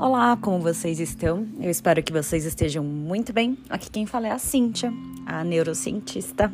[0.00, 1.46] Olá, como vocês estão?
[1.60, 3.58] Eu espero que vocês estejam muito bem.
[3.68, 4.90] Aqui quem fala é a Cíntia,
[5.26, 6.50] a neurocientista.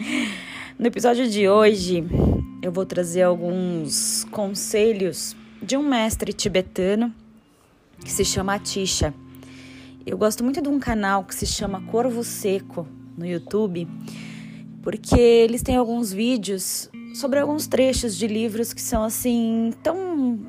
[0.78, 2.02] no episódio de hoje,
[2.62, 7.14] eu vou trazer alguns conselhos de um mestre tibetano
[8.02, 9.12] que se chama Atisha.
[10.06, 13.86] Eu gosto muito de um canal que se chama Corvo Seco no YouTube,
[14.82, 20.48] porque eles têm alguns vídeos sobre alguns trechos de livros que são assim tão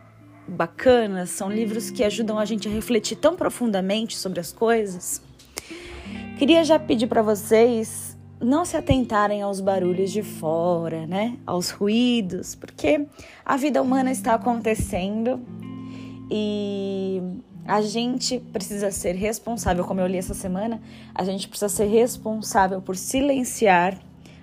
[0.52, 5.22] bacanas, são livros que ajudam a gente a refletir tão profundamente sobre as coisas.
[6.38, 11.38] Queria já pedir para vocês não se atentarem aos barulhos de fora, né?
[11.46, 13.05] Aos ruídos, porque
[13.46, 15.40] a vida humana está acontecendo
[16.30, 17.22] e
[17.66, 20.82] a gente precisa ser responsável, como eu li essa semana,
[21.13, 23.98] a gente precisa ser responsável por silenciar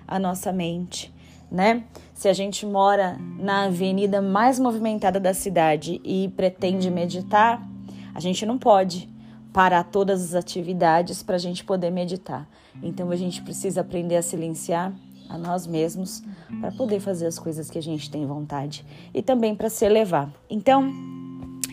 [0.07, 1.13] a nossa mente,
[1.51, 1.83] né?
[2.13, 7.65] Se a gente mora na avenida mais movimentada da cidade e pretende meditar,
[8.13, 9.09] a gente não pode
[9.53, 12.47] parar todas as atividades para a gente poder meditar.
[12.83, 14.93] Então a gente precisa aprender a silenciar
[15.27, 16.23] a nós mesmos
[16.59, 20.29] para poder fazer as coisas que a gente tem vontade e também para se elevar.
[20.49, 20.91] Então,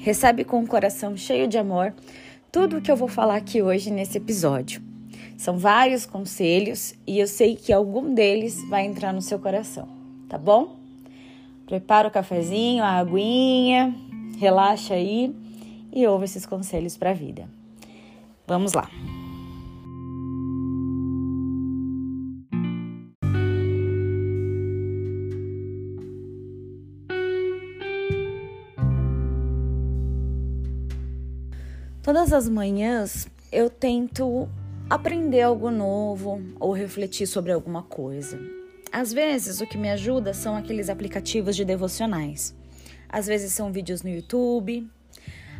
[0.00, 1.94] recebe com o coração cheio de amor
[2.52, 4.85] tudo o que eu vou falar aqui hoje nesse episódio.
[5.36, 9.96] São vários conselhos e eu sei que algum deles vai entrar no seu coração
[10.28, 10.76] tá bom?
[11.66, 13.94] Prepara o cafezinho, a aguinha,
[14.38, 15.34] relaxa aí
[15.92, 17.48] e ouve esses conselhos para a vida.
[18.46, 18.88] Vamos lá.
[32.02, 34.48] Todas as manhãs eu tento
[34.88, 38.38] aprender algo novo ou refletir sobre alguma coisa.
[38.92, 42.54] Às vezes, o que me ajuda são aqueles aplicativos de devocionais.
[43.08, 44.88] Às vezes são vídeos no YouTube,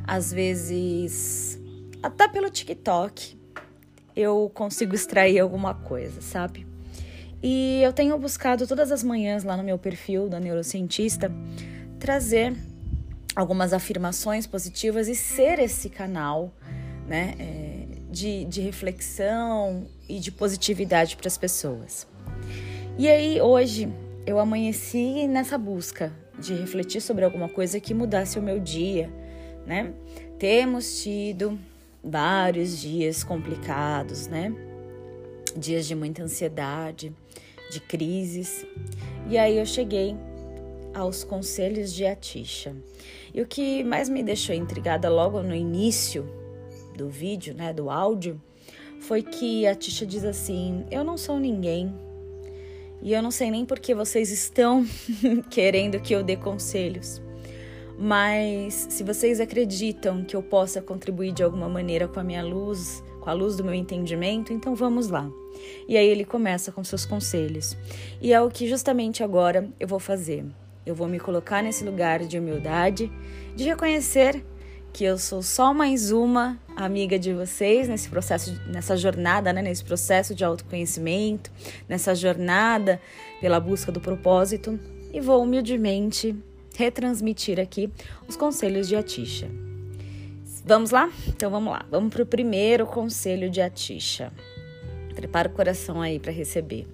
[0.07, 1.61] às vezes
[2.03, 3.37] até pelo TikTok
[4.15, 6.67] eu consigo extrair alguma coisa, sabe?
[7.43, 11.31] E eu tenho buscado todas as manhãs lá no meu perfil da neurocientista
[11.99, 12.55] trazer
[13.35, 16.55] algumas afirmações positivas e ser esse canal,
[17.07, 17.66] né, é,
[18.17, 22.07] de, de reflexão e de positividade para as pessoas.
[22.97, 23.93] E aí, hoje,
[24.27, 29.13] eu amanheci nessa busca de refletir sobre alguma coisa que mudasse o meu dia,
[29.67, 29.93] né?
[30.39, 31.59] Temos tido
[32.03, 34.51] vários dias complicados, né?
[35.55, 37.13] Dias de muita ansiedade,
[37.71, 38.65] de crises.
[39.29, 40.17] E aí eu cheguei
[40.95, 42.75] aos conselhos de Atisha.
[43.35, 46.27] E o que mais me deixou intrigada logo no início
[46.97, 48.41] do vídeo, né, do áudio,
[49.01, 51.95] foi que a Tisha diz assim: Eu não sou ninguém,
[53.03, 54.85] e eu não sei nem por que vocês estão
[55.51, 57.21] querendo que eu dê conselhos.
[57.99, 63.03] Mas se vocês acreditam que eu possa contribuir de alguma maneira com a minha luz,
[63.21, 65.31] com a luz do meu entendimento, então vamos lá.
[65.89, 67.77] E aí ele começa com seus conselhos.
[68.21, 70.45] E é o que justamente agora eu vou fazer.
[70.85, 73.11] Eu vou me colocar nesse lugar de humildade,
[73.55, 74.45] de reconhecer
[74.97, 79.85] que eu sou só mais uma amiga de vocês nesse processo, nessa jornada, né, nesse
[79.85, 81.53] processo de autoconhecimento,
[81.87, 82.99] nessa jornada
[83.39, 84.81] pela busca do propósito
[85.13, 86.35] e vou humildemente
[86.75, 87.93] retransmitir aqui
[88.27, 89.51] os conselhos de Atisha.
[90.65, 91.13] Vamos lá?
[91.29, 91.85] Então vamos lá.
[91.91, 94.33] Vamos para o primeiro conselho de Atisha.
[95.15, 96.89] Prepara o coração aí para receber.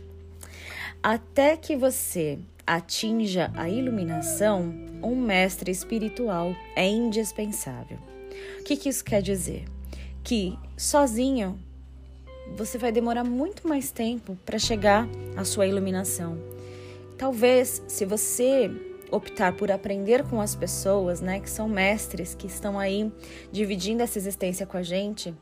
[1.01, 7.99] Até que você atinja a iluminação, um mestre espiritual é indispensável.
[8.61, 9.65] O que, que isso quer dizer?
[10.23, 11.59] Que sozinho
[12.57, 16.39] você vai demorar muito mais tempo para chegar à sua iluminação.
[17.17, 18.71] Talvez, se você
[19.11, 23.13] optar por aprender com as pessoas, né, que são mestres, que estão aí
[23.51, 25.35] dividindo essa existência com a gente,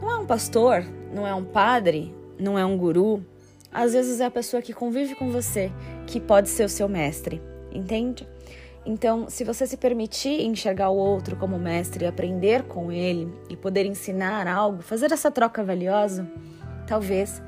[0.00, 3.24] não é um pastor, não é um padre, não é um guru,
[3.72, 5.70] às vezes é a pessoa que convive com você
[6.06, 7.40] que pode ser o seu mestre,
[7.72, 8.26] entende?
[8.84, 13.84] Então, se você se permitir enxergar o outro como mestre, aprender com ele e poder
[13.84, 16.26] ensinar algo, fazer essa troca valiosa,
[16.86, 17.42] talvez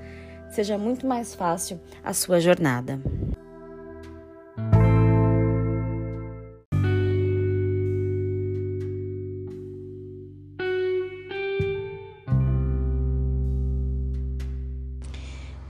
[0.51, 3.01] seja muito mais fácil a sua jornada.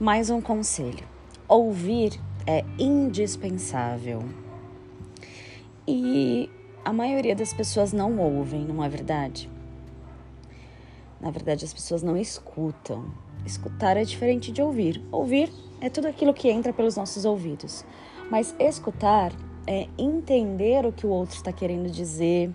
[0.03, 1.07] Mais um conselho:
[1.47, 4.21] ouvir é indispensável.
[5.87, 6.49] E
[6.83, 9.49] a maioria das pessoas não ouvem, não é verdade?
[11.21, 13.05] Na verdade, as pessoas não escutam.
[13.45, 15.01] Escutar é diferente de ouvir.
[15.09, 17.85] Ouvir é tudo aquilo que entra pelos nossos ouvidos.
[18.29, 19.31] Mas escutar
[19.65, 22.51] é entender o que o outro está querendo dizer,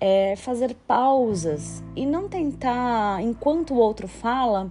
[0.00, 4.68] é fazer pausas e não tentar, enquanto o outro fala,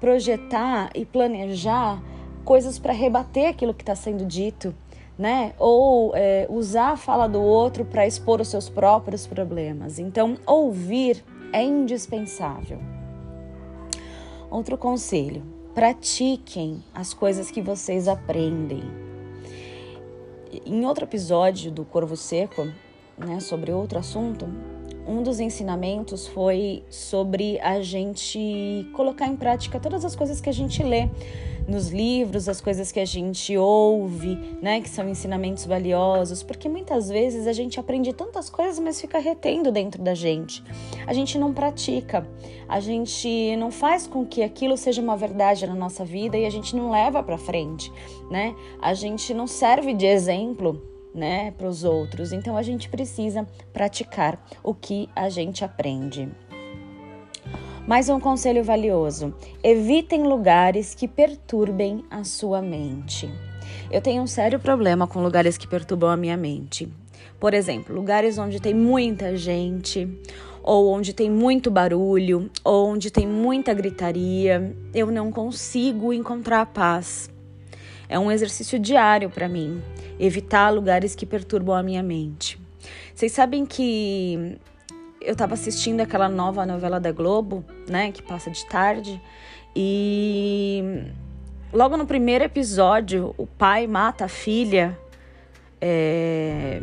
[0.00, 2.02] projetar e planejar
[2.44, 4.74] coisas para rebater aquilo que está sendo dito,
[5.18, 5.52] né?
[5.58, 9.98] Ou é, usar a fala do outro para expor os seus próprios problemas.
[9.98, 12.78] Então, ouvir é indispensável.
[14.50, 15.42] Outro conselho:
[15.74, 18.82] pratiquem as coisas que vocês aprendem.
[20.64, 22.68] Em outro episódio do Corvo Seco,
[23.18, 24.46] né, sobre outro assunto,
[25.06, 30.52] um dos ensinamentos foi sobre a gente colocar em prática todas as coisas que a
[30.52, 31.08] gente lê
[31.68, 37.08] nos livros, as coisas que a gente ouve, né, que são ensinamentos valiosos, porque muitas
[37.08, 40.62] vezes a gente aprende tantas coisas, mas fica retendo dentro da gente.
[41.06, 42.26] A gente não pratica,
[42.68, 46.50] a gente não faz com que aquilo seja uma verdade na nossa vida e a
[46.50, 47.92] gente não leva para frente,
[48.30, 48.54] né?
[48.80, 50.80] A gente não serve de exemplo
[51.16, 52.32] né, para os outros.
[52.32, 56.28] Então a gente precisa praticar o que a gente aprende.
[57.86, 63.30] Mais um conselho valioso: evitem lugares que perturbem a sua mente.
[63.90, 66.88] Eu tenho um sério problema com lugares que perturbam a minha mente.
[67.38, 70.08] Por exemplo, lugares onde tem muita gente,
[70.62, 77.30] ou onde tem muito barulho, ou onde tem muita gritaria, eu não consigo encontrar paz.
[78.08, 79.82] É um exercício diário para mim
[80.18, 82.58] evitar lugares que perturbam a minha mente.
[83.14, 84.58] Vocês sabem que
[85.20, 89.20] eu estava assistindo aquela nova novela da Globo, né, que passa de tarde,
[89.74, 91.04] e
[91.72, 94.96] logo no primeiro episódio o pai mata a filha
[95.80, 96.80] é,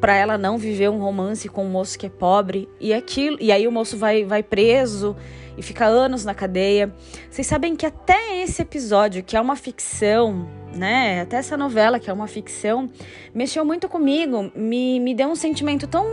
[0.00, 3.50] para ela não viver um romance com um moço que é pobre e aquilo e
[3.50, 5.16] aí o moço vai, vai preso
[5.56, 6.94] e fica anos na cadeia.
[7.28, 11.22] Vocês sabem que até esse episódio, que é uma ficção, né?
[11.22, 12.88] Até essa novela, que é uma ficção,
[13.34, 16.06] mexeu muito comigo, me, me deu um sentimento tão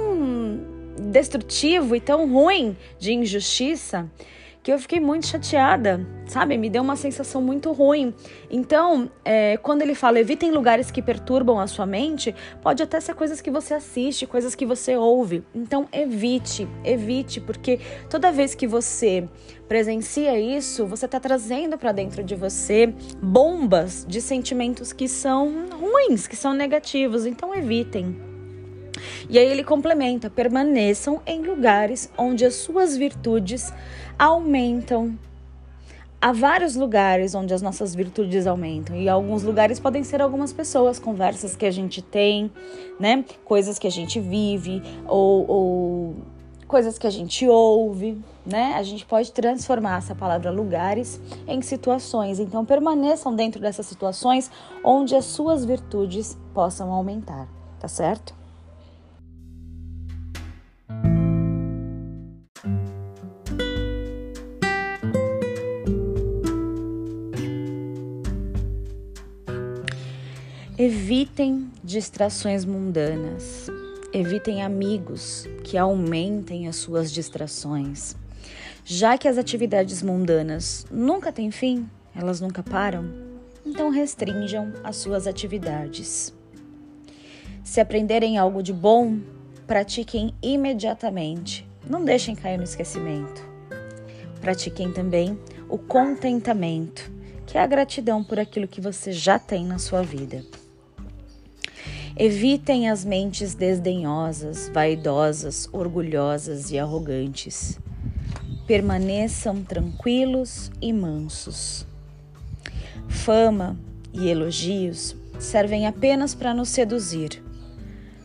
[0.99, 4.09] destrutivo e tão ruim de injustiça
[4.65, 6.57] que eu fiquei muito chateada, sabe?
[6.57, 8.15] Me deu uma sensação muito ruim.
[8.49, 12.33] Então, é, quando ele fala evitem lugares que perturbam a sua mente,
[12.63, 15.43] pode até ser coisas que você assiste, coisas que você ouve.
[15.53, 17.79] Então, evite, evite, porque
[18.09, 19.29] toda vez que você
[19.67, 22.91] presencia isso, você está trazendo para dentro de você
[23.21, 27.27] bombas de sentimentos que são ruins, que são negativos.
[27.27, 28.34] Então, evitem.
[29.29, 33.73] E aí ele complementa: permaneçam em lugares onde as suas virtudes
[34.17, 35.17] aumentam.
[36.21, 40.97] Há vários lugares onde as nossas virtudes aumentam, e alguns lugares podem ser algumas pessoas,
[40.97, 42.49] conversas que a gente tem,
[42.99, 43.23] né?
[43.43, 46.15] Coisas que a gente vive, ou, ou
[46.67, 48.73] coisas que a gente ouve, né?
[48.75, 52.39] A gente pode transformar essa palavra lugares em situações.
[52.39, 54.49] Então, permaneçam dentro dessas situações
[54.83, 57.47] onde as suas virtudes possam aumentar,
[57.79, 58.33] tá certo?
[70.77, 73.67] Evitem distrações mundanas.
[74.11, 78.13] Evitem amigos que aumentem as suas distrações.
[78.83, 83.09] Já que as atividades mundanas nunca têm fim, elas nunca param,
[83.65, 86.33] então restringam as suas atividades.
[87.63, 89.19] Se aprenderem algo de bom,
[89.65, 91.65] pratiquem imediatamente.
[91.89, 93.41] Não deixem cair no esquecimento.
[94.41, 97.09] Pratiquem também o contentamento,
[97.45, 100.43] que é a gratidão por aquilo que você já tem na sua vida.
[102.17, 107.77] Evitem as mentes desdenhosas, vaidosas, orgulhosas e arrogantes.
[108.65, 111.85] Permaneçam tranquilos e mansos.
[113.09, 113.77] Fama
[114.13, 117.43] e elogios servem apenas para nos seduzir.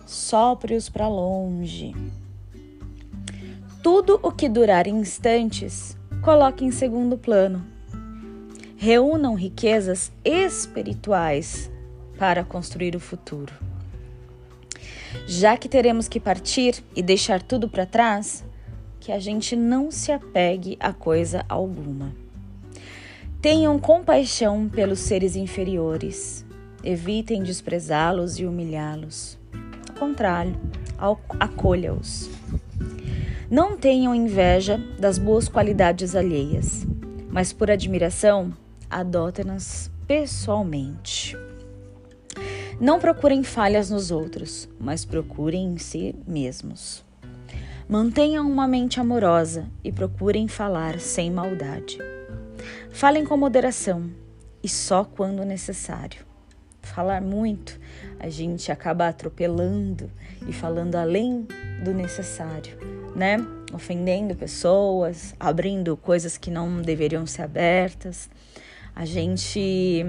[0.06, 1.92] Sopre-os para longe.
[3.82, 7.66] Tudo o que durar instantes, coloque em segundo plano.
[8.76, 11.68] Reúnam riquezas espirituais
[12.16, 13.69] para construir o futuro.
[15.26, 18.44] Já que teremos que partir e deixar tudo para trás,
[19.00, 22.12] que a gente não se apegue a coisa alguma.
[23.40, 26.44] Tenham compaixão pelos seres inferiores.
[26.84, 29.38] Evitem desprezá-los e humilhá-los.
[29.88, 30.58] Ao contrário,
[31.38, 32.28] acolha-os.
[33.50, 36.86] Não tenham inveja das boas qualidades alheias,
[37.30, 38.52] mas por admiração,
[38.88, 41.36] adotem-nas pessoalmente.
[42.80, 47.04] Não procurem falhas nos outros, mas procurem em si mesmos.
[47.86, 51.98] Mantenham uma mente amorosa e procurem falar sem maldade.
[52.90, 54.10] Falem com moderação
[54.62, 56.24] e só quando necessário.
[56.80, 57.78] falar muito,
[58.18, 60.10] a gente acaba atropelando
[60.48, 61.46] e falando além
[61.84, 62.78] do necessário,
[63.14, 63.36] né?
[63.74, 68.30] Ofendendo pessoas, abrindo coisas que não deveriam ser abertas.
[68.96, 70.02] A gente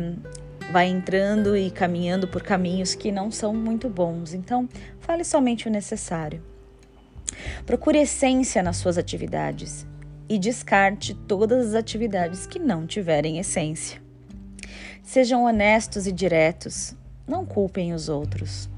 [0.72, 4.34] vai entrando e caminhando por caminhos que não são muito bons.
[4.34, 4.70] Então,
[5.02, 6.42] fale somente o necessário.
[7.66, 9.86] Procure essência nas suas atividades
[10.30, 14.02] e descarte todas as atividades que não tiverem essência.
[15.04, 16.96] Sejam honestos e diretos,
[17.28, 18.70] não culpem os outros.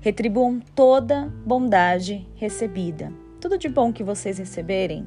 [0.00, 3.12] Retribuam toda bondade recebida.
[3.40, 5.06] Tudo de bom que vocês receberem,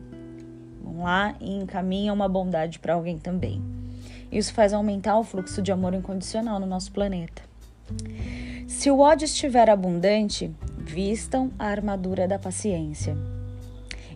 [0.83, 3.78] vão lá e encaminham uma bondade para alguém também.
[4.31, 7.41] Isso faz aumentar o fluxo de amor incondicional no nosso planeta.
[8.67, 13.17] Se o ódio estiver abundante, vistam a armadura da paciência.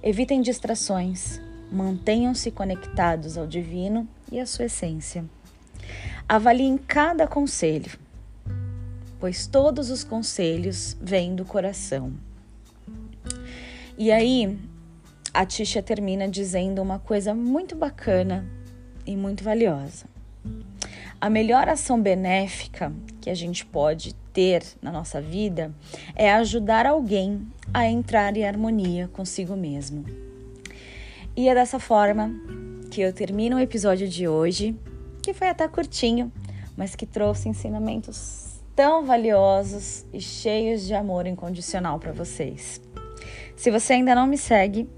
[0.02, 1.42] Evitem distrações,
[1.72, 5.26] mantenham-se conectados ao divino e à sua essência.
[6.30, 7.98] Avaliem cada conselho,
[9.20, 12.14] pois todos os conselhos vêm do coração.
[13.98, 14.58] E aí,
[15.34, 18.46] a Tisha termina dizendo uma coisa muito bacana
[19.06, 20.06] e muito valiosa.
[21.20, 22.92] A melhor ação benéfica
[23.22, 25.74] que a gente pode ter na nossa vida
[26.16, 30.04] é ajudar alguém a entrar em harmonia consigo mesmo.
[31.36, 32.32] E é dessa forma
[32.92, 34.76] que eu termino o episódio de hoje,
[35.22, 36.32] que foi até curtinho,
[36.76, 42.82] mas que trouxe ensinamentos tão valiosos e cheios de amor incondicional para vocês.
[43.56, 44.90] Se você ainda não me segue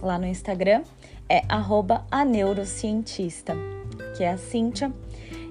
[0.00, 0.82] lá no Instagram,
[1.32, 1.42] é
[2.10, 3.54] @aneurocientista,
[4.14, 4.92] que é a Cíntia,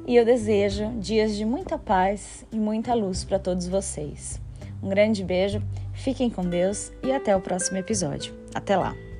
[0.05, 4.39] e eu desejo dias de muita paz e muita luz para todos vocês.
[4.83, 5.59] Um grande beijo,
[5.93, 8.31] fiquem com Deus e até o próximo episódio.
[8.53, 9.10] Até lá!